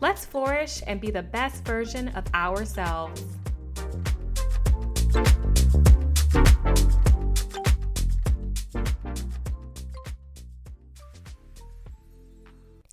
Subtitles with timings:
[0.00, 3.22] Let's flourish and be the best version of ourselves.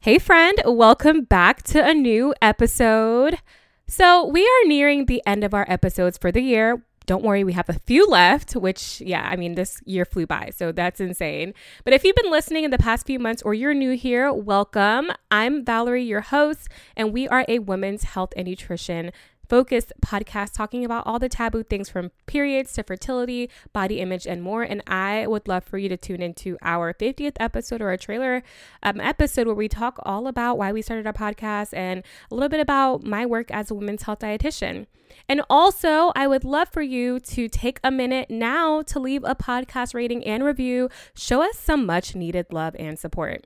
[0.02, 3.40] Hey, friend, welcome back to a new episode.
[3.88, 6.84] So, we are nearing the end of our episodes for the year.
[7.08, 10.52] Don't worry, we have a few left, which, yeah, I mean, this year flew by,
[10.54, 11.54] so that's insane.
[11.86, 15.12] But if you've been listening in the past few months or you're new here, welcome.
[15.32, 19.14] I'm Valerie, your host, and we are a women's health and nutrition
[19.50, 24.41] focused podcast talking about all the taboo things from periods to fertility, body image, and
[24.41, 24.63] more.
[24.63, 28.44] And I would love for you to tune into our 50th episode or a trailer
[28.84, 32.49] um, episode where we talk all about why we started our podcast and a little
[32.49, 34.88] bit about my work as a women's health dietitian.
[35.30, 39.36] And also, I would love for you to take a minute now to leave a
[39.36, 40.90] podcast rating and review.
[41.16, 43.46] Show us some much needed love and support.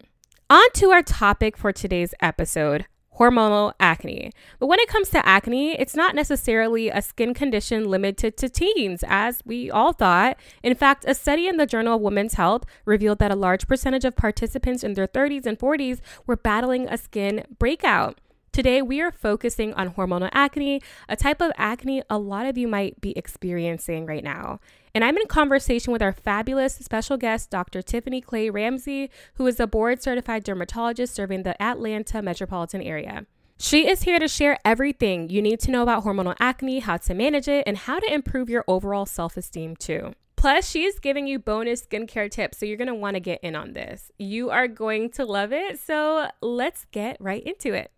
[0.50, 2.86] On to our topic for today's episode
[3.20, 4.32] hormonal acne.
[4.60, 9.04] But when it comes to acne, it's not necessarily a skin condition limited to teens,
[9.08, 10.38] as we all thought.
[10.64, 14.06] In fact, a study in the Journal of Women's Health revealed that a large percentage
[14.06, 18.20] of participants in their 30s and 40s were battling a skin breakout.
[18.54, 22.68] Today, we are focusing on hormonal acne, a type of acne a lot of you
[22.68, 24.60] might be experiencing right now.
[24.94, 27.82] And I'm in conversation with our fabulous special guest, Dr.
[27.82, 33.26] Tiffany Clay Ramsey, who is a board certified dermatologist serving the Atlanta metropolitan area.
[33.58, 37.14] She is here to share everything you need to know about hormonal acne, how to
[37.14, 40.12] manage it, and how to improve your overall self esteem too.
[40.36, 43.72] Plus, she is giving you bonus skincare tips, so you're gonna wanna get in on
[43.72, 44.12] this.
[44.18, 47.92] You are going to love it, so let's get right into it.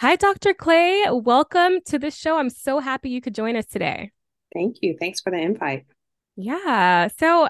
[0.00, 0.54] Hi, Dr.
[0.54, 1.04] Clay.
[1.08, 2.36] Welcome to the show.
[2.36, 4.10] I'm so happy you could join us today.
[4.52, 4.96] Thank you.
[4.98, 5.86] Thanks for the invite.
[6.34, 7.08] Yeah.
[7.16, 7.48] So,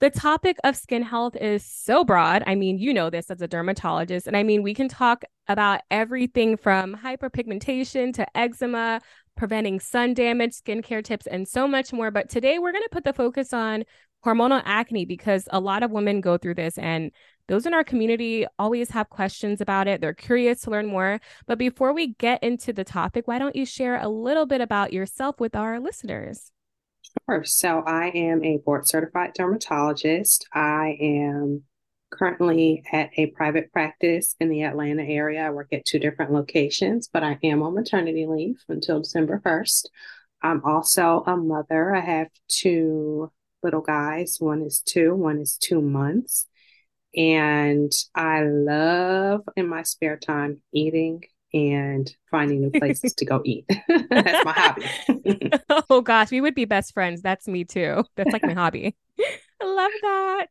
[0.00, 2.42] the topic of skin health is so broad.
[2.46, 4.26] I mean, you know this as a dermatologist.
[4.26, 9.00] And I mean, we can talk about everything from hyperpigmentation to eczema,
[9.36, 12.10] preventing sun damage, skincare tips, and so much more.
[12.10, 13.84] But today we're going to put the focus on
[14.24, 17.12] hormonal acne because a lot of women go through this and
[17.48, 20.00] those in our community always have questions about it.
[20.00, 21.20] They're curious to learn more.
[21.46, 24.92] But before we get into the topic, why don't you share a little bit about
[24.92, 26.52] yourself with our listeners?
[27.28, 27.44] Sure.
[27.44, 30.46] So, I am a board certified dermatologist.
[30.52, 31.62] I am
[32.10, 35.46] currently at a private practice in the Atlanta area.
[35.46, 39.86] I work at two different locations, but I am on maternity leave until December 1st.
[40.42, 41.94] I'm also a mother.
[41.94, 44.36] I have two little guys.
[44.38, 46.46] One is two, one is two months.
[47.16, 53.64] And I love in my spare time eating and finding new places to go eat.
[54.10, 55.50] That's my hobby.
[55.90, 57.22] oh gosh, we would be best friends.
[57.22, 58.04] That's me too.
[58.16, 58.96] That's like my hobby.
[59.62, 60.46] I love that.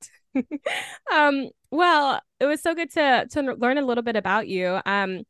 [1.13, 4.79] um, well, it was so good to to learn a little bit about you.
[4.85, 5.23] Um,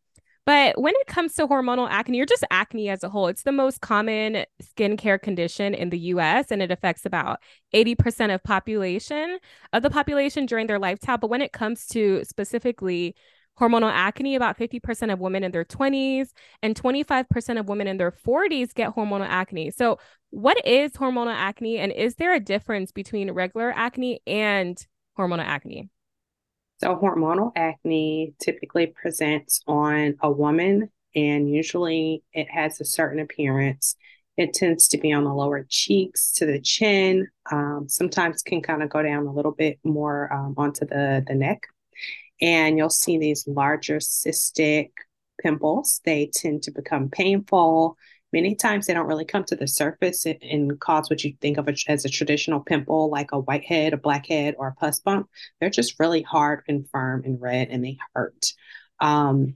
[0.45, 3.51] but when it comes to hormonal acne, or just acne as a whole, it's the
[3.51, 7.39] most common skincare condition in the US and it affects about
[7.73, 9.39] 80% of population
[9.71, 11.19] of the population during their lifetime.
[11.21, 13.15] But when it comes to specifically
[13.59, 16.29] hormonal acne, about 50% of women in their 20s
[16.61, 19.71] and 25% of women in their 40s get hormonal acne.
[19.71, 19.99] So,
[20.31, 24.77] what is hormonal acne and is there a difference between regular acne and
[25.17, 25.89] hormonal acne?
[26.81, 33.95] So, hormonal acne typically presents on a woman, and usually it has a certain appearance.
[34.35, 37.27] It tends to be on the lower cheeks to the chin.
[37.51, 41.35] Um, sometimes can kind of go down a little bit more um, onto the, the
[41.35, 41.61] neck.
[42.41, 44.89] And you'll see these larger cystic
[45.41, 46.01] pimples.
[46.03, 47.97] They tend to become painful.
[48.33, 51.69] Many times they don't really come to the surface and cause what you think of
[51.87, 55.29] as a traditional pimple, like a whitehead, a blackhead, or a pus bump.
[55.59, 58.47] They're just really hard and firm and red, and they hurt.
[58.99, 59.53] Um,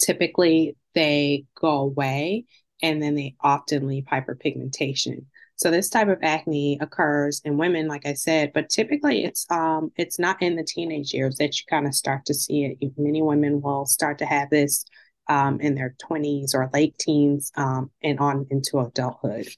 [0.00, 2.44] typically, they go away,
[2.82, 5.26] and then they often leave hyperpigmentation.
[5.54, 9.92] So this type of acne occurs in women, like I said, but typically it's um
[9.96, 12.92] it's not in the teenage years that you kind of start to see it.
[12.98, 14.84] Many women will start to have this
[15.28, 19.48] um, in their 20s or late teens um, and on into adulthood.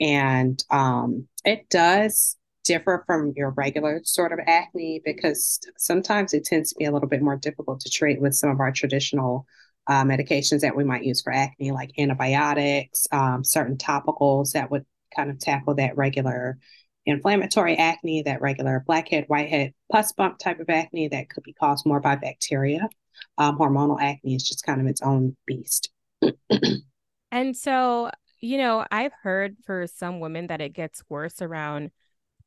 [0.00, 6.70] And um, it does differ from your regular sort of acne because sometimes it tends
[6.70, 9.46] to be a little bit more difficult to treat with some of our traditional
[9.88, 14.86] uh, medications that we might use for acne, like antibiotics, um, certain topicals that would
[15.14, 16.58] kind of tackle that regular
[17.04, 21.84] inflammatory acne, that regular blackhead, whitehead, pus bump type of acne that could be caused
[21.84, 22.88] more by bacteria.
[23.38, 25.90] Um, hormonal acne is just kind of its own beast.
[27.30, 28.10] and so,
[28.40, 31.90] you know, I've heard for some women that it gets worse around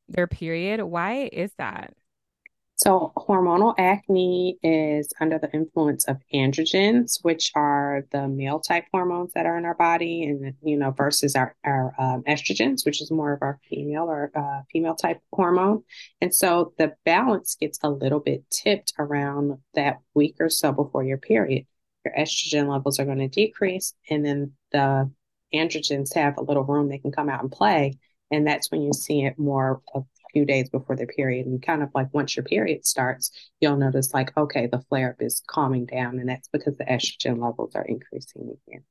[0.08, 0.82] their period.
[0.82, 1.94] Why is that?
[2.78, 9.32] So, hormonal acne is under the influence of androgens, which are the male type hormones
[9.32, 13.10] that are in our body, and you know, versus our our um, estrogens, which is
[13.10, 15.84] more of our female or uh, female type hormone.
[16.20, 21.02] And so, the balance gets a little bit tipped around that week or so before
[21.02, 21.64] your period.
[22.04, 25.10] Your estrogen levels are going to decrease, and then the
[25.54, 27.98] androgens have a little room they can come out and play.
[28.30, 30.04] And that's when you see it more of
[30.36, 31.46] few days before the period.
[31.46, 35.22] And kind of like once your period starts, you'll notice like, okay, the flare up
[35.22, 36.18] is calming down.
[36.18, 38.84] And that's because the estrogen levels are increasing again.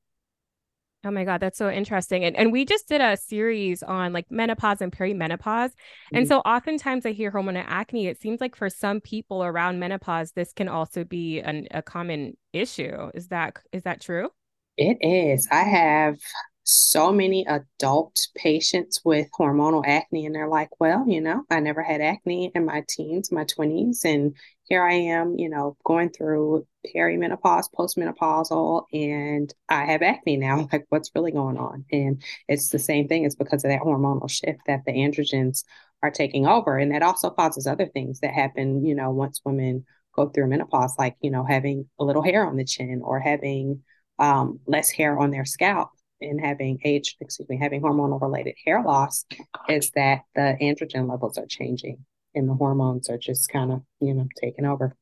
[1.05, 2.23] Oh my God, that's so interesting.
[2.23, 5.69] And, and we just did a series on like menopause and perimenopause.
[5.69, 6.17] Mm-hmm.
[6.17, 8.07] And so oftentimes I hear hormonal acne.
[8.07, 12.37] It seems like for some people around menopause, this can also be an, a common
[12.53, 13.11] issue.
[13.13, 14.29] Is that is that true?
[14.77, 15.47] It is.
[15.51, 16.17] I have
[16.65, 21.83] so many adult patients with hormonal acne, and they're like, well, you know, I never
[21.83, 26.65] had acne in my teens, my 20s, and here I am, you know, going through
[26.95, 30.67] perimenopause, postmenopausal, and I have acne now.
[30.73, 31.85] Like, what's really going on?
[31.91, 33.25] And it's the same thing.
[33.25, 35.63] It's because of that hormonal shift that the androgens
[36.01, 36.77] are taking over.
[36.77, 39.85] And that also causes other things that happen, you know, once women
[40.15, 43.83] go through menopause, like, you know, having a little hair on the chin or having
[44.17, 45.89] um, less hair on their scalp
[46.21, 49.25] in having age, excuse me, having hormonal related hair loss
[49.67, 54.13] is that the androgen levels are changing and the hormones are just kind of, you
[54.13, 54.95] know, taking over.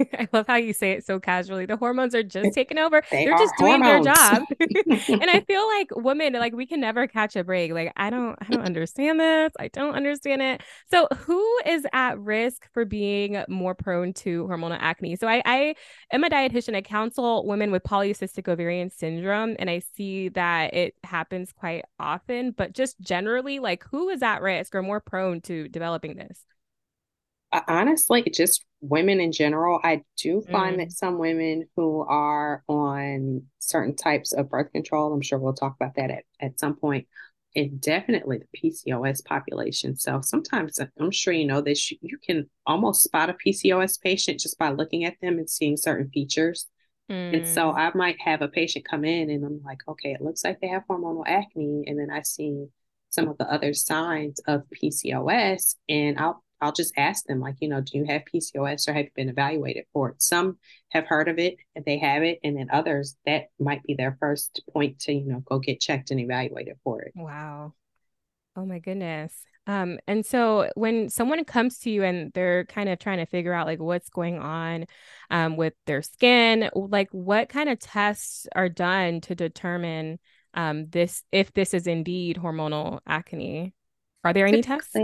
[0.18, 1.66] I love how you say it so casually.
[1.66, 3.02] The hormones are just taking over.
[3.10, 4.04] they are just doing hormones.
[4.04, 4.42] their job.
[4.60, 7.72] and I feel like women, like we can never catch a break.
[7.72, 9.52] Like I don't, I don't understand this.
[9.58, 10.62] I don't understand it.
[10.90, 15.16] So who is at risk for being more prone to hormonal acne?
[15.16, 15.74] So I, I
[16.12, 16.74] am a dietitian.
[16.74, 22.52] I counsel women with polycystic ovarian syndrome, and I see that it happens quite often.
[22.52, 26.44] But just generally, like who is at risk or more prone to developing this?
[27.52, 29.80] Honestly, just women in general.
[29.82, 30.78] I do find mm.
[30.80, 35.76] that some women who are on certain types of birth control, I'm sure we'll talk
[35.76, 37.06] about that at, at some point,
[37.56, 39.96] and definitely the PCOS population.
[39.96, 44.58] So sometimes I'm sure you know this, you can almost spot a PCOS patient just
[44.58, 46.66] by looking at them and seeing certain features.
[47.10, 47.38] Mm.
[47.38, 47.76] And so mm.
[47.76, 50.68] I might have a patient come in and I'm like, okay, it looks like they
[50.68, 51.84] have hormonal acne.
[51.86, 52.66] And then I see
[53.10, 57.68] some of the other signs of PCOS and I'll I'll just ask them, like, you
[57.68, 60.22] know, do you have PCOS or have you been evaluated for it?
[60.22, 60.58] Some
[60.90, 64.16] have heard of it and they have it, and then others that might be their
[64.20, 67.12] first point to, you know, go get checked and evaluated for it.
[67.14, 67.74] Wow.
[68.56, 69.44] Oh my goodness.
[69.66, 73.52] Um, and so when someone comes to you and they're kind of trying to figure
[73.52, 74.86] out like what's going on
[75.30, 80.18] um, with their skin, like what kind of tests are done to determine
[80.54, 83.72] um, this if this is indeed hormonal acne?
[84.24, 84.94] Are there any tests?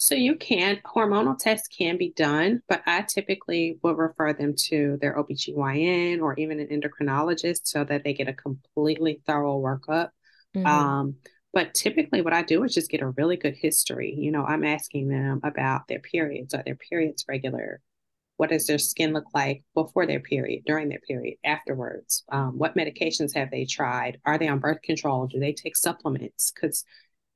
[0.00, 4.96] So you can, hormonal tests can be done, but I typically will refer them to
[4.98, 10.08] their OBGYN or even an endocrinologist so that they get a completely thorough workup.
[10.56, 10.66] Mm-hmm.
[10.66, 11.16] Um,
[11.52, 14.14] but typically what I do is just get a really good history.
[14.16, 16.54] You know, I'm asking them about their periods.
[16.54, 17.82] Are their periods regular?
[18.38, 22.24] What does their skin look like before their period, during their period, afterwards?
[22.32, 24.18] Um, what medications have they tried?
[24.24, 25.26] Are they on birth control?
[25.26, 26.52] Do they take supplements?
[26.54, 26.86] Because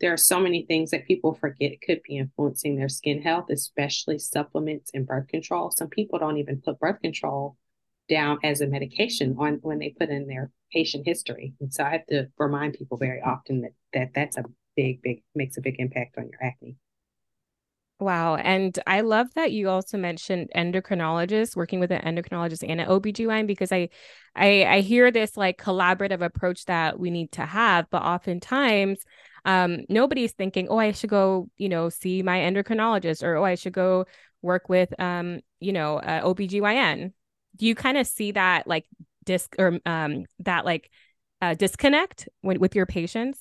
[0.00, 4.18] there are so many things that people forget could be influencing their skin health, especially
[4.18, 5.70] supplements and birth control.
[5.70, 7.56] Some people don't even put birth control
[8.08, 11.54] down as a medication on when they put in their patient history.
[11.60, 14.44] And so I have to remind people very often that, that that's a
[14.76, 16.76] big, big makes a big impact on your acne.
[18.00, 18.34] Wow.
[18.34, 23.46] And I love that you also mentioned endocrinologists, working with an endocrinologist and an OBGYN,
[23.46, 23.88] because I,
[24.34, 28.98] I I hear this like collaborative approach that we need to have, but oftentimes
[29.44, 33.54] um, nobody's thinking, oh, I should go, you know, see my endocrinologist or, oh, I
[33.56, 34.06] should go
[34.42, 37.12] work with, um, you know, uh, OBGYN.
[37.56, 38.86] Do you kind of see that like
[39.24, 40.90] disc or um, that like
[41.40, 43.40] uh, disconnect with, with your patients?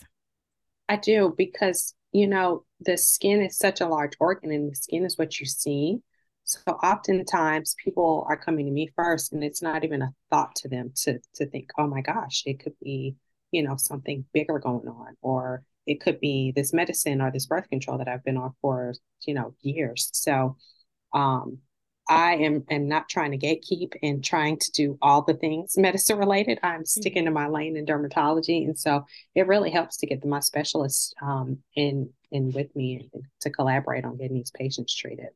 [0.90, 5.06] I do because, you know, the skin is such a large organ and the skin
[5.06, 6.00] is what you see.
[6.44, 10.68] So oftentimes people are coming to me first and it's not even a thought to
[10.68, 13.16] them to to think, oh my gosh, it could be,
[13.54, 17.70] you know, something bigger going on or it could be this medicine or this birth
[17.70, 18.94] control that I've been on for,
[19.26, 20.10] you know, years.
[20.14, 20.58] So
[21.14, 21.60] um,
[22.10, 26.18] I am am not trying to gatekeep and trying to do all the things medicine
[26.18, 26.60] related.
[26.64, 26.86] I'm mm-hmm.
[26.86, 29.06] sticking to my lane in dermatology, and so
[29.36, 33.10] it really helps to get my specialists um, in in with me
[33.42, 35.30] to collaborate on getting these patients treated.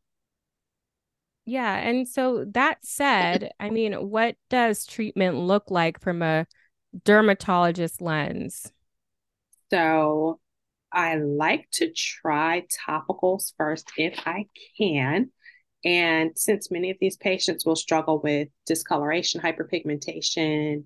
[1.45, 6.45] Yeah, and so that said, I mean, what does treatment look like from a
[7.05, 8.71] dermatologist lens?
[9.69, 10.39] So,
[10.91, 14.45] I like to try topicals first if I
[14.77, 15.31] can.
[15.83, 20.85] And since many of these patients will struggle with discoloration, hyperpigmentation,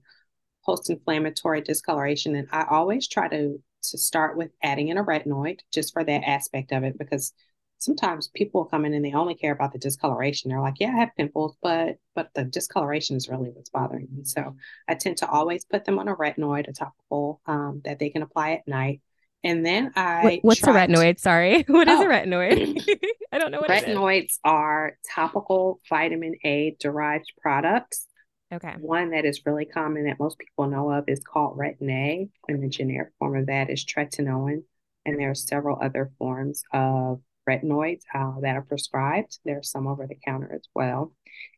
[0.66, 5.60] post inflammatory discoloration, and I always try to, to start with adding in a retinoid
[5.72, 7.34] just for that aspect of it because
[7.82, 10.50] sometimes people come in and they only care about the discoloration.
[10.50, 14.24] They're like, yeah, I have pimples, but but the discoloration is really what's bothering me.
[14.24, 14.56] So
[14.88, 18.22] I tend to always put them on a retinoid, a topical um, that they can
[18.22, 19.02] apply at night.
[19.44, 21.20] And then I what's a retinoid?
[21.20, 22.04] Sorry, what is oh.
[22.04, 22.84] a retinoid?
[23.32, 28.08] I don't know what retinoids are topical vitamin A derived products.
[28.54, 28.76] Okay.
[28.80, 32.68] One that is really common that most people know of is called Retin-A, and the
[32.68, 34.64] generic form of that is tretinoin.
[35.06, 39.40] And there are several other forms of retinoids uh, that are prescribed.
[39.46, 41.14] There are some over the counter as well.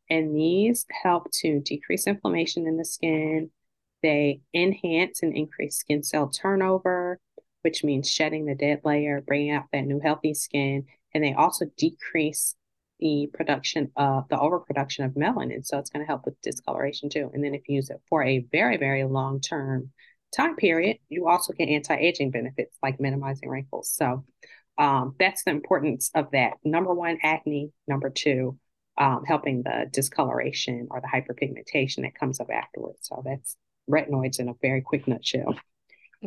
[0.10, 3.52] And these help to decrease inflammation in the skin.
[4.02, 7.20] They enhance and increase skin cell turnover
[7.64, 10.86] which means shedding the dead layer, bringing out that new healthy skin.
[11.14, 12.56] And they also decrease
[13.00, 15.66] the production of the overproduction of melanin.
[15.66, 17.32] So it's going to help with discoloration too.
[17.34, 19.92] And then if you use it for a very, very long term
[20.36, 23.90] time period, you also get anti aging benefits like minimizing wrinkles.
[23.90, 24.26] So
[24.78, 26.54] um, that's the importance of that.
[26.64, 27.72] Number one, acne.
[27.88, 28.58] Number two,
[28.98, 33.00] um, helping the discoloration or the hyperpigmentation that comes up afterwards.
[33.02, 33.56] So that's
[33.90, 35.56] retinoids in a very quick nutshell.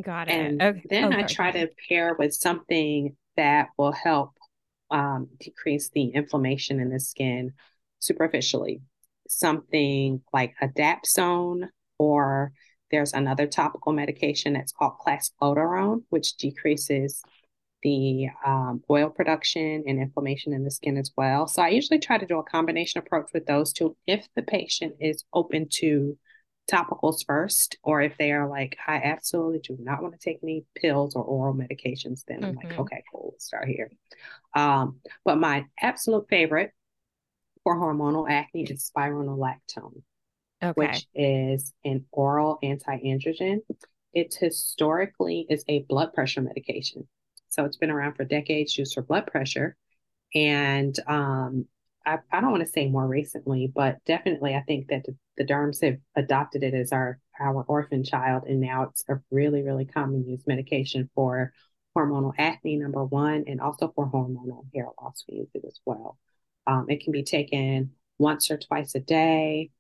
[0.01, 0.33] Got it.
[0.33, 0.83] And okay.
[0.91, 4.33] then I try to pair with something that will help
[4.91, 7.53] um, decrease the inflammation in the skin
[7.99, 8.83] superficially.
[9.29, 12.53] Something like a Dapsone, or
[12.91, 17.23] there's another topical medication that's called clascoterone, which decreases
[17.83, 21.47] the um, oil production and inflammation in the skin as well.
[21.47, 24.95] So I usually try to do a combination approach with those two if the patient
[25.01, 26.19] is open to
[26.71, 30.65] topicals first, or if they are like, I absolutely do not want to take any
[30.75, 32.69] pills or oral medications, then I'm mm-hmm.
[32.69, 33.91] like, okay, cool, let's start here.
[34.55, 36.73] Um, but my absolute favorite
[37.63, 40.03] for hormonal acne is spironolactone,
[40.63, 40.73] okay.
[40.75, 43.59] which is an oral anti-androgen.
[44.13, 47.07] It historically is a blood pressure medication.
[47.57, 49.77] So it's been around for decades, used for blood pressure.
[50.35, 51.67] And um,
[52.05, 55.83] I, I don't want to say more recently, but definitely I think that the, derms
[55.83, 60.27] have adopted it as our our orphan child, and now it's a really really common
[60.27, 61.53] use medication for
[61.97, 65.25] hormonal acne number one, and also for hormonal hair loss.
[65.29, 66.19] We use it as well.
[66.67, 69.71] Um, it can be taken once or twice a day.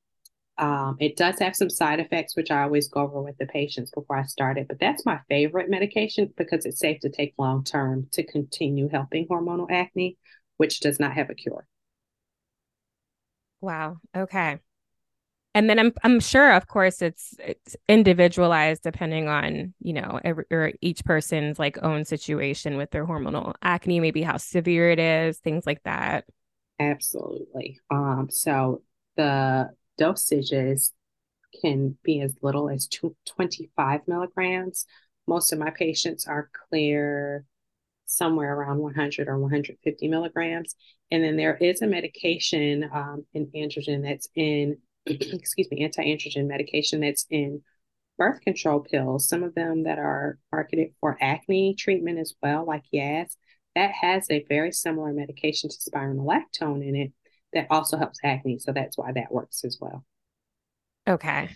[0.58, 3.90] Um, it does have some side effects, which I always go over with the patients
[3.90, 4.68] before I start it.
[4.68, 9.28] But that's my favorite medication because it's safe to take long term to continue helping
[9.28, 10.16] hormonal acne,
[10.56, 11.66] which does not have a cure.
[13.60, 13.98] Wow.
[14.16, 14.58] Okay.
[15.54, 20.44] And then I'm I'm sure, of course, it's it's individualized depending on you know every,
[20.50, 25.38] or each person's like own situation with their hormonal acne, maybe how severe it is,
[25.38, 26.26] things like that.
[26.78, 27.80] Absolutely.
[27.90, 28.28] Um.
[28.30, 28.82] So
[29.16, 30.92] the dosages
[31.60, 34.86] can be as little as 25 milligrams.
[35.26, 37.44] Most of my patients are clear
[38.06, 40.76] somewhere around 100 or 150 milligrams.
[41.10, 47.00] And then there is a medication, um, an androgen that's in, excuse me, anti-androgen medication
[47.00, 47.62] that's in
[48.16, 49.28] birth control pills.
[49.28, 53.36] Some of them that are marketed for acne treatment as well, like Yaz,
[53.74, 57.12] that has a very similar medication to spironolactone in it
[57.52, 58.58] that also helps acne.
[58.58, 60.04] So that's why that works as well.
[61.08, 61.50] Okay.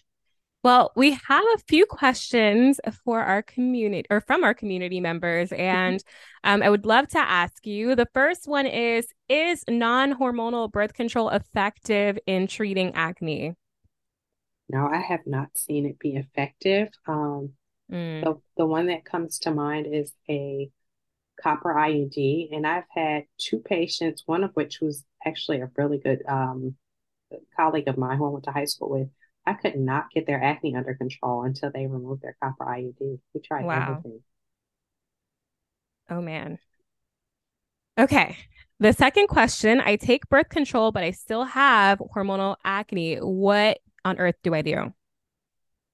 [0.63, 6.03] Well, we have a few questions for our community or from our community members, and
[6.45, 7.95] um, I would love to ask you.
[7.95, 13.55] The first one is Is non hormonal birth control effective in treating acne?
[14.69, 16.89] No, I have not seen it be effective.
[17.09, 17.55] Um,
[17.91, 18.23] mm.
[18.23, 20.71] the, the one that comes to mind is a
[21.43, 26.23] copper IUD, and I've had two patients, one of which was actually a really good
[26.29, 26.77] um,
[27.57, 29.09] colleague of mine who I went to high school with
[29.47, 33.19] I could not get their acne under control until they removed their copper IUD.
[33.35, 33.99] We tried wow.
[33.99, 34.21] everything.
[36.11, 36.59] Oh man.
[37.99, 38.37] Okay.
[38.79, 43.17] The second question I take birth control, but I still have hormonal acne.
[43.17, 44.93] What on earth do I do?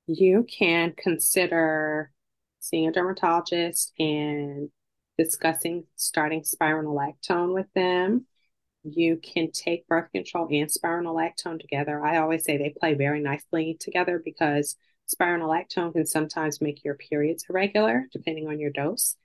[0.07, 2.13] You can consider
[2.61, 4.71] seeing a dermatologist and
[5.19, 8.27] discussing starting spironolactone with them.
[8.95, 12.05] You can take birth control and spironolactone together.
[12.05, 14.77] I always say they play very nicely together because
[15.13, 19.17] spironolactone can sometimes make your periods irregular depending on your dose.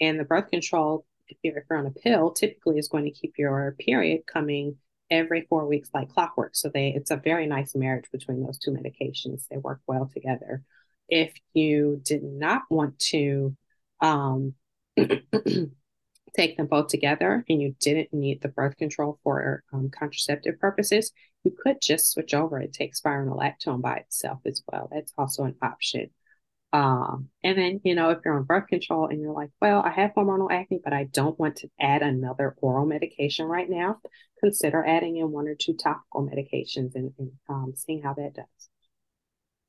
[0.00, 3.10] And the birth control, if you're, if you're on a pill, typically is going to
[3.10, 4.76] keep your period coming
[5.10, 6.54] every four weeks like clockwork.
[6.54, 9.46] So they it's a very nice marriage between those two medications.
[9.48, 10.62] They work well together.
[11.08, 13.56] If you did not want to
[14.00, 14.54] um,
[16.36, 21.12] take them both together and you didn't need the birth control for um, contraceptive purposes,
[21.44, 24.88] you could just switch over and take spironolactone by itself as well.
[24.90, 26.10] That's also an option.
[26.72, 29.90] Um, and then, you know, if you're on birth control and you're like, well, I
[29.90, 34.00] have hormonal acne, but I don't want to add another oral medication right now,
[34.40, 38.68] consider adding in one or two topical medications and, and um, seeing how that does.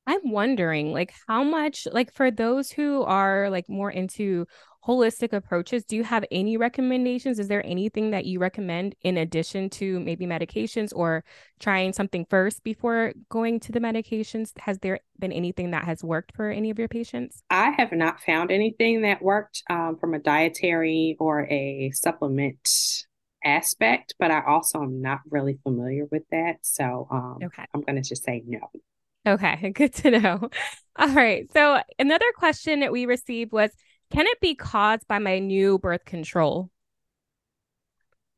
[0.06, 4.46] I'm wondering, like, how much, like, for those who are like more into
[4.86, 7.38] holistic approaches, do you have any recommendations?
[7.38, 11.24] Is there anything that you recommend in addition to maybe medications or
[11.58, 14.52] trying something first before going to the medications?
[14.58, 17.42] Has there been anything that has worked for any of your patients?
[17.50, 22.68] I have not found anything that worked um, from a dietary or a supplement
[23.44, 26.56] aspect, but I also am not really familiar with that.
[26.62, 27.64] So um, okay.
[27.74, 28.70] I'm going to just say no.
[29.26, 30.50] Okay, good to know.
[30.96, 31.50] All right.
[31.52, 33.70] So another question that we received was
[34.10, 36.70] can it be caused by my new birth control?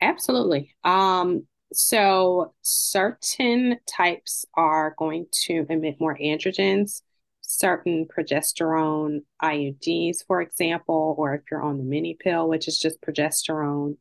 [0.01, 0.75] Absolutely.
[0.85, 7.03] Um, so certain types are going to emit more androgens,
[7.41, 13.01] certain progesterone IUDs, for example, or if you're on the mini pill, which is just
[13.01, 13.97] progesterone,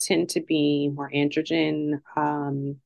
[0.00, 2.76] tend to be more androgen um,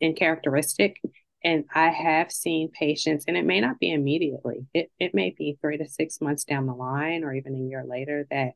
[0.00, 1.00] in characteristic.
[1.44, 5.58] And I have seen patients, and it may not be immediately, it, it may be
[5.60, 8.52] three to six months down the line or even a year later that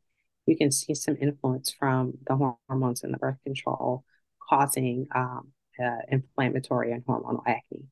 [0.46, 2.36] you can see some influence from the
[2.68, 4.04] hormones in the birth control
[4.48, 5.48] causing um,
[5.82, 7.84] uh, inflammatory and hormonal acne.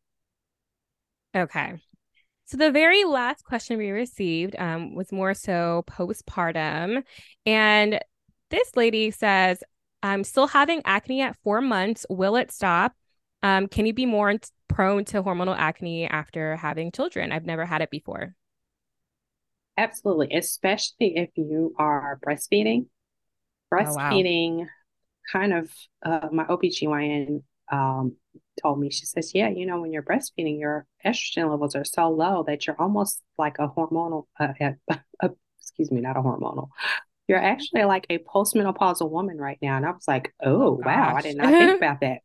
[1.34, 1.74] Okay.
[2.46, 7.02] So the very last question we received um, was more so postpartum.
[7.46, 8.00] And
[8.50, 9.62] this lady says,
[10.02, 12.06] I'm still having acne at four months.
[12.08, 12.92] Will it stop?
[13.42, 14.34] Um, can you be more
[14.68, 17.32] prone to hormonal acne after having children?
[17.32, 18.34] I've never had it before.
[19.76, 22.86] Absolutely, especially if you are breastfeeding.
[23.72, 24.66] Breastfeeding, oh, wow.
[25.32, 25.70] kind of,
[26.04, 28.16] uh, my OBGYN um,
[28.62, 32.08] told me, she says, Yeah, you know, when you're breastfeeding, your estrogen levels are so
[32.10, 34.52] low that you're almost like a hormonal, uh,
[35.20, 36.68] uh, excuse me, not a hormonal,
[37.26, 39.76] you're actually like a postmenopausal woman right now.
[39.76, 42.20] And I was like, oh, oh wow, I did not think about that.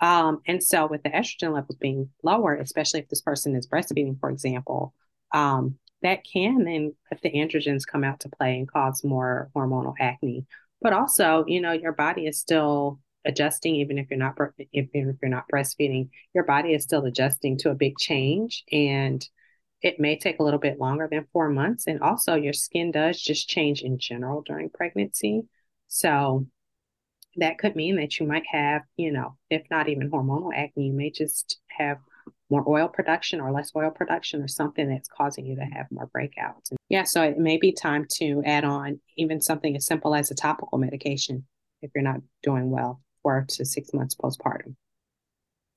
[0.00, 4.18] Um, and so with the estrogen levels being lower, especially if this person is breastfeeding,
[4.18, 4.94] for example,
[5.32, 9.94] um, that can then if the androgens come out to play and cause more hormonal
[10.00, 10.46] acne.
[10.80, 15.16] But also, you know, your body is still adjusting, even if you're not if, if
[15.20, 18.64] you're not breastfeeding, your body is still adjusting to a big change.
[18.72, 19.26] And
[19.82, 21.86] it may take a little bit longer than four months.
[21.86, 25.42] And also, your skin does just change in general during pregnancy.
[25.88, 26.46] So,
[27.36, 30.92] that could mean that you might have, you know, if not even hormonal acne, you
[30.92, 31.98] may just have
[32.50, 36.08] more oil production or less oil production or something that's causing you to have more
[36.08, 36.70] breakouts.
[36.70, 40.30] And yeah, so it may be time to add on even something as simple as
[40.30, 41.46] a topical medication
[41.80, 44.74] if you're not doing well four to six months postpartum.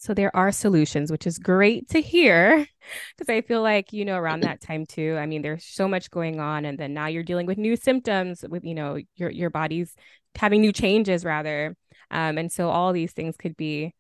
[0.04, 2.68] So there are solutions, which is great to hear
[3.18, 6.12] because I feel like, you know, around that time too, I mean, there's so much
[6.12, 6.66] going on.
[6.66, 9.96] And then now you're dealing with new symptoms with, you know, your, your body's
[10.36, 11.78] having new changes rather.
[12.12, 13.94] Um, and so all these things could be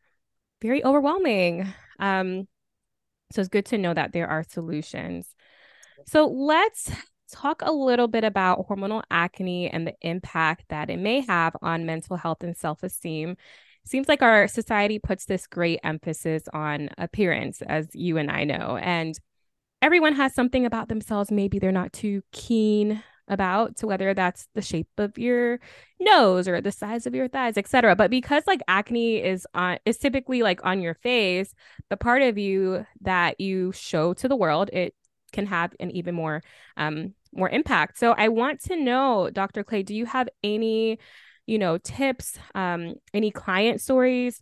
[0.62, 1.74] very overwhelming.
[2.00, 2.50] Um,
[3.32, 5.34] so it's good to know that there are solutions.
[6.06, 6.92] So let's
[7.32, 11.86] talk a little bit about hormonal acne and the impact that it may have on
[11.86, 13.38] mental health and self esteem
[13.86, 18.78] seems like our society puts this great emphasis on appearance, as you and I know.
[18.82, 19.18] And
[19.84, 24.62] everyone has something about themselves maybe they're not too keen about so whether that's the
[24.62, 25.60] shape of your
[26.00, 29.98] nose or the size of your thighs etc but because like acne is on is
[29.98, 31.54] typically like on your face
[31.90, 34.94] the part of you that you show to the world it
[35.34, 36.42] can have an even more
[36.78, 40.98] um more impact so i want to know dr clay do you have any
[41.46, 44.42] you know, tips, um, any client stories,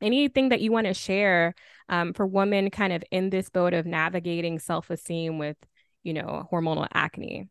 [0.00, 1.54] anything that you want to share
[1.88, 5.56] um, for women kind of in this boat of navigating self-esteem with,
[6.02, 7.48] you know, hormonal acne?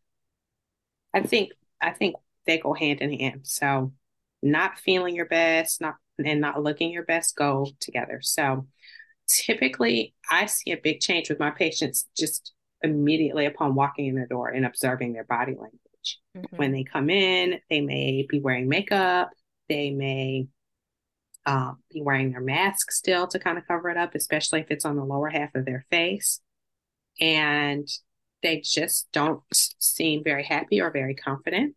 [1.12, 3.40] I think I think they go hand in hand.
[3.44, 3.92] So
[4.42, 8.20] not feeling your best, not and not looking your best go together.
[8.22, 8.66] So
[9.28, 14.26] typically I see a big change with my patients just immediately upon walking in the
[14.26, 15.80] door and observing their body language.
[16.36, 16.56] Mm-hmm.
[16.56, 19.30] When they come in, they may be wearing makeup,
[19.68, 20.48] they may
[21.46, 24.84] um, be wearing their mask still to kind of cover it up, especially if it's
[24.84, 26.40] on the lower half of their face.
[27.20, 27.88] And
[28.42, 31.74] they just don't seem very happy or very confident.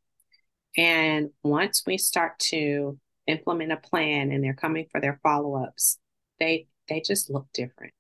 [0.78, 5.98] And once we start to implement a plan and they're coming for their follow-ups,
[6.40, 7.94] they they just look different.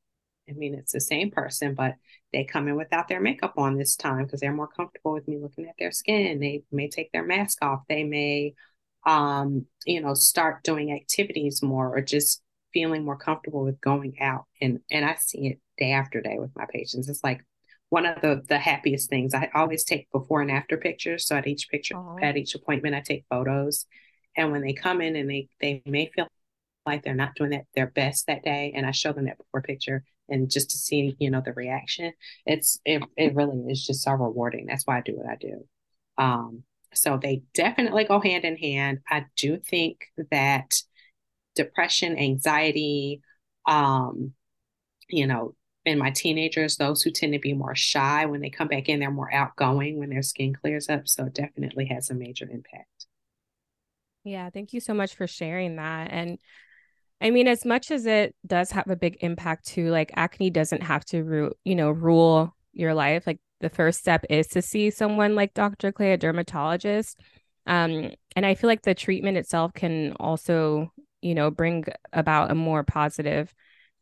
[0.50, 1.96] I mean, it's the same person, but
[2.34, 5.38] they come in without their makeup on this time because they're more comfortable with me
[5.38, 6.40] looking at their skin.
[6.40, 7.82] They may take their mask off.
[7.90, 8.54] They may,
[9.06, 12.42] um, you know, start doing activities more or just
[12.74, 14.46] feeling more comfortable with going out.
[14.62, 17.10] And and I see it day after day with my patients.
[17.10, 17.44] It's like
[17.90, 19.34] one of the the happiest things.
[19.34, 21.28] I always take before and after pictures.
[21.28, 22.24] So at each picture, Aww.
[22.24, 23.86] at each appointment, I take photos.
[24.38, 26.28] And when they come in and they they may feel
[26.86, 29.62] like they're not doing that their best that day, and I show them that before
[29.62, 32.14] picture, and just to see you know the reaction,
[32.46, 34.66] it's it it really is just so rewarding.
[34.68, 35.66] That's why I do what I do.
[36.18, 39.00] Um, so they definitely go hand in hand.
[39.10, 40.76] I do think that
[41.56, 43.22] depression, anxiety,
[43.68, 44.34] um,
[45.10, 45.56] you know,
[45.86, 49.00] in my teenagers, those who tend to be more shy, when they come back in,
[49.00, 51.08] they're more outgoing when their skin clears up.
[51.08, 53.08] So it definitely has a major impact.
[54.24, 56.12] Yeah, thank you so much for sharing that.
[56.12, 56.38] And
[57.22, 60.82] I mean, as much as it does have a big impact too, like acne doesn't
[60.84, 63.28] have to ru- you know, rule your life.
[63.28, 65.92] Like the first step is to see someone like Dr.
[65.92, 67.20] Clay, a dermatologist.
[67.68, 72.56] Um, and I feel like the treatment itself can also, you know, bring about a
[72.56, 73.54] more positive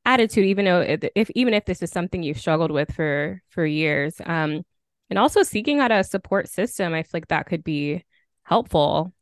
[0.05, 0.81] attitude even though
[1.15, 4.63] if even if this is something you've struggled with for for years um
[5.09, 8.03] and also seeking out a support system i feel like that could be
[8.43, 9.13] helpful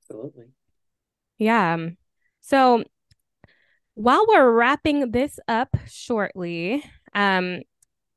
[0.00, 0.46] absolutely
[1.38, 1.96] yeah um,
[2.40, 2.82] so
[3.94, 6.82] while we're wrapping this up shortly
[7.14, 7.60] um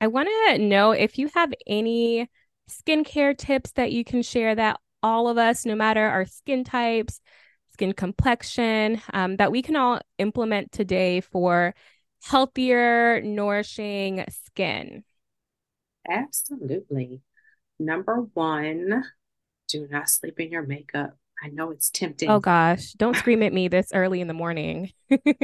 [0.02, 2.30] i want to know if you have any
[2.70, 7.20] skincare tips that you can share that all of us no matter our skin types
[7.76, 11.76] skin complexion um, that we can all implement today for
[12.24, 15.04] healthier, nourishing skin?
[16.10, 17.22] Absolutely.
[17.78, 19.04] Number one,
[19.68, 21.18] do not sleep in your makeup.
[21.44, 22.30] I know it's tempting.
[22.30, 24.92] Oh gosh, don't scream at me this early in the morning.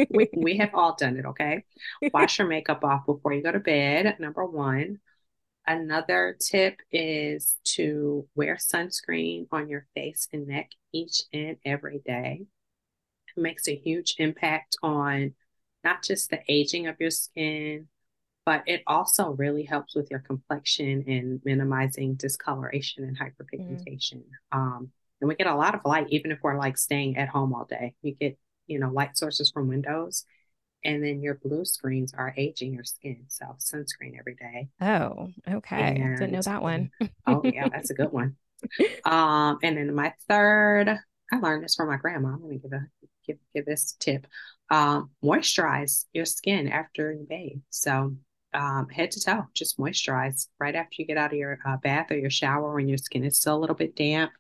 [0.10, 1.64] we, we have all done it, okay?
[2.14, 4.18] Wash your makeup off before you go to bed.
[4.20, 5.00] Number one.
[5.68, 12.48] Another tip is to wear sunscreen on your face and neck each and every day.
[13.38, 15.36] It makes a huge impact on
[15.84, 17.88] not just the aging of your skin,
[18.46, 24.24] but it also really helps with your complexion and minimizing discoloration and hyperpigmentation.
[24.54, 24.58] Mm.
[24.58, 27.54] Um, and we get a lot of light, even if we're like staying at home
[27.54, 27.94] all day.
[28.02, 30.26] You get, you know, light sources from windows
[30.84, 33.26] and then your blue screens are aging your skin.
[33.28, 34.70] So sunscreen every day.
[34.82, 35.96] Oh, okay.
[36.02, 36.92] And, Didn't know that one.
[37.28, 38.36] oh yeah, that's a good one.
[39.06, 42.30] Um, and then my third, I learned this from my grandma.
[42.30, 42.86] I'm gonna give a
[43.26, 44.28] give give this tip.
[44.70, 47.62] Um, moisturize your skin after you bathe.
[47.72, 48.16] So
[48.54, 52.12] um, head to toe, just moisturize right after you get out of your uh, bath
[52.12, 54.32] or your shower when your skin is still a little bit damp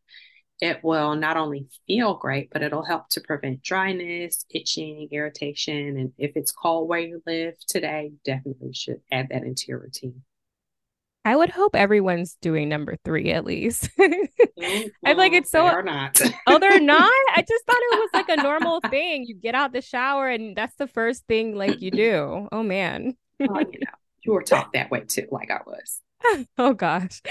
[0.62, 5.98] it will not only feel great, but it'll help to prevent dryness, itching, irritation.
[5.98, 10.22] And if it's cold where you live today, definitely should add that into your routine.
[11.24, 13.90] I would hope everyone's doing number three at least.
[13.98, 14.88] mm-hmm.
[15.06, 15.64] I like it's so.
[15.64, 16.20] They're not.
[16.48, 17.12] oh, they're not.
[17.36, 19.26] I just thought it was like a normal thing.
[19.26, 22.48] You get out the shower and that's the first thing like you do.
[22.62, 23.16] Oh man.
[23.40, 23.92] well, you know,
[24.24, 26.46] you were taught that way too, like I was.
[26.58, 27.22] oh gosh.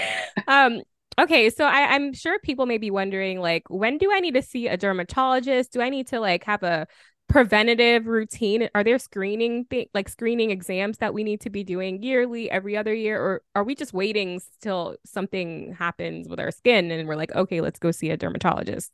[0.47, 0.81] Um,
[1.21, 4.41] Okay, so I, I'm sure people may be wondering, like, when do I need to
[4.41, 5.71] see a dermatologist?
[5.71, 6.87] Do I need to like have a
[7.29, 8.69] preventative routine?
[8.73, 12.75] Are there screening th- like screening exams that we need to be doing yearly, every
[12.75, 17.15] other year, or are we just waiting till something happens with our skin and we're
[17.15, 18.91] like, okay, let's go see a dermatologist?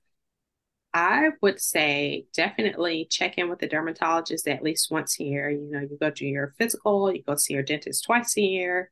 [0.94, 5.50] I would say definitely check in with the dermatologist at least once a year.
[5.50, 8.90] You know, you go to your physical, you go see your dentist twice a year.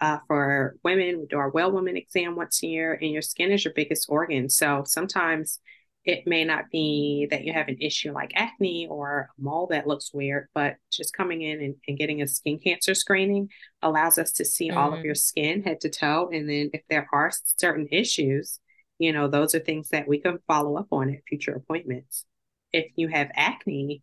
[0.00, 3.50] Uh, for women, we do our well woman exam once a year, and your skin
[3.50, 4.48] is your biggest organ.
[4.48, 5.58] So sometimes
[6.06, 9.88] it may not be that you have an issue like acne or a mole that
[9.88, 13.50] looks weird, but just coming in and, and getting a skin cancer screening
[13.82, 14.78] allows us to see mm-hmm.
[14.78, 15.06] all of mm-hmm.
[15.06, 16.30] your skin head to toe.
[16.32, 18.60] And then if there are certain issues,
[18.98, 22.24] you know, those are things that we can follow up on at future appointments.
[22.72, 24.02] If you have acne,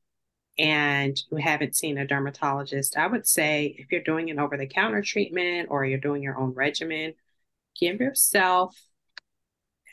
[0.58, 4.68] and you haven't seen a dermatologist, I would say if you're doing an over the
[4.68, 7.14] counter treatment or you're doing your own regimen,
[7.80, 8.76] give yourself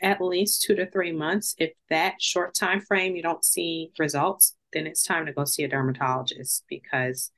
[0.03, 1.55] at least two to three months.
[1.59, 5.65] If that short time frame you don't see results, then it's time to go see
[5.65, 7.33] a dermatologist because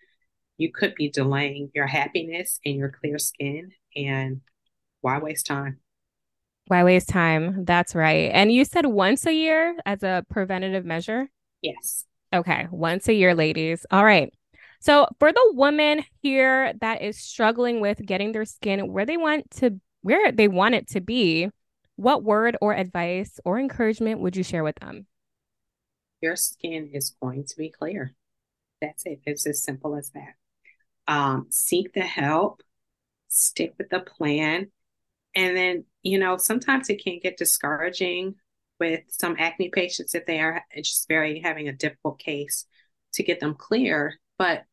[0.59, 3.73] you could be delaying your happiness and your clear skin.
[3.97, 4.41] And
[5.01, 5.81] why waste time?
[6.69, 7.65] Why waste time?
[7.65, 8.31] That's right.
[8.33, 11.31] And you said once a year as a preventative measure?
[11.61, 12.05] Yes.
[12.33, 13.85] Okay, once a year, ladies.
[13.91, 14.33] All right.
[14.81, 19.51] So, for the woman here that is struggling with getting their skin where they want
[19.59, 21.51] to where they want it to be,
[21.97, 25.07] what word or advice or encouragement would you share with them?
[26.21, 28.15] Your skin is going to be clear.
[28.81, 29.21] That's it.
[29.25, 30.35] It's as simple as that.
[31.07, 32.63] Um, seek the help,
[33.29, 34.71] stick with the plan,
[35.35, 38.37] and then, you know, sometimes it can get discouraging
[38.83, 42.67] with some acne patients if they are just very having a difficult case
[43.13, 44.19] to get them clear.
[44.39, 44.65] But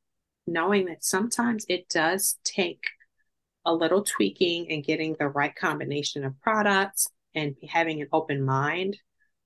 [0.47, 2.81] knowing that sometimes it does take
[3.65, 8.97] a little tweaking and getting the right combination of products and having an open mind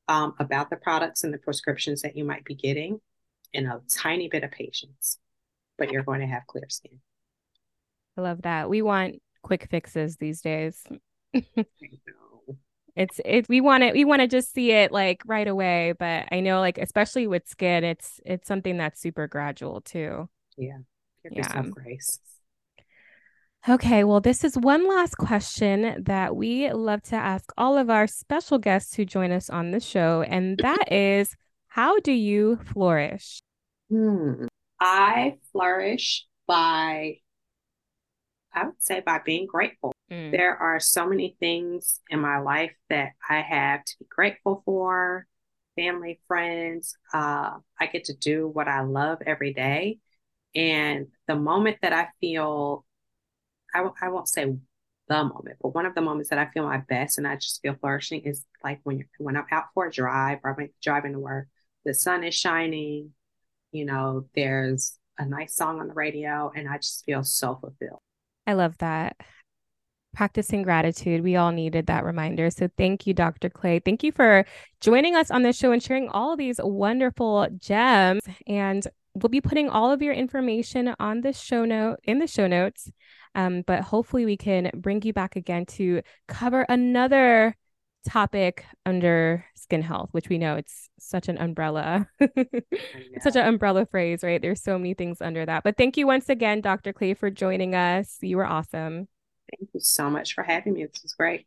[0.08, 3.02] um, about the products and the prescriptions that you might be getting
[3.54, 5.20] and a tiny bit of patience,
[5.78, 7.02] but you're going to have clear skin.
[8.18, 8.70] I love that.
[8.70, 10.86] We want quick fixes these days.
[12.96, 16.26] it's it we want it we want to just see it like right away but
[16.32, 20.28] i know like especially with skin it's it's something that's super gradual too
[20.58, 20.78] yeah
[21.24, 21.62] give yeah.
[21.72, 22.20] grace
[23.68, 28.08] Okay, well, this is one last question that we love to ask all of our
[28.08, 31.38] special guests who join us on the show, and that is
[31.70, 33.40] how do you flourish?
[33.90, 34.48] Hmm.
[34.82, 37.20] I flourish by,
[38.54, 39.94] I would say, by being grateful.
[40.14, 40.32] Mm.
[40.32, 45.26] There are so many things in my life that I have to be grateful for
[45.76, 46.96] family, friends.
[47.14, 50.00] Uh, I get to do what I love every day.
[50.56, 52.86] And the moment that I feel
[53.74, 54.56] I w- I won't say
[55.08, 57.62] the moment, but one of the moments that I feel my best and I just
[57.62, 61.14] feel flourishing is like when you're, when I'm out for a drive or I'm driving
[61.14, 61.48] to work,
[61.84, 63.12] the sun is shining,
[63.72, 68.00] you know, there's a nice song on the radio, and I just feel so fulfilled.
[68.48, 69.18] I love that.
[70.14, 71.24] Practicing gratitude.
[71.24, 72.50] We all needed that reminder.
[72.50, 73.50] So thank you, Dr.
[73.50, 73.80] Clay.
[73.80, 74.46] Thank you for
[74.80, 78.22] joining us on this show and sharing all these wonderful gems.
[78.46, 82.48] And we'll be putting all of your information on the show note in the show
[82.48, 82.92] notes.
[83.36, 87.56] Um, but hopefully, we can bring you back again to cover another
[88.08, 92.08] topic under skin health, which we know it's such an umbrella,
[93.22, 94.42] such an umbrella phrase, right?
[94.42, 95.64] There's so many things under that.
[95.64, 96.94] But thank you once again, Dr.
[96.94, 98.18] Clay, for joining us.
[98.22, 99.08] You were awesome.
[99.60, 100.86] Thank you so much for having me.
[100.86, 101.46] This was great.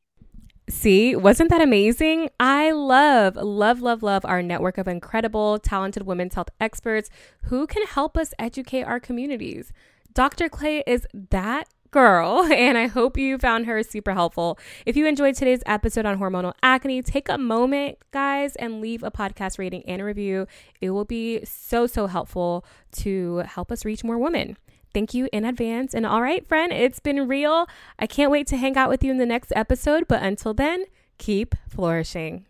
[0.68, 2.28] See, wasn't that amazing?
[2.40, 7.08] I love, love, love, love our network of incredible, talented women's health experts
[7.44, 9.72] who can help us educate our communities.
[10.12, 10.48] Dr.
[10.48, 14.58] Clay is that girl, and I hope you found her super helpful.
[14.84, 19.10] If you enjoyed today's episode on hormonal acne, take a moment, guys, and leave a
[19.10, 20.48] podcast rating and a review.
[20.80, 22.64] It will be so, so helpful
[22.96, 24.56] to help us reach more women.
[24.96, 25.92] Thank you in advance.
[25.92, 27.66] And all right, friend, it's been real.
[27.98, 30.08] I can't wait to hang out with you in the next episode.
[30.08, 30.86] But until then,
[31.18, 32.46] keep flourishing.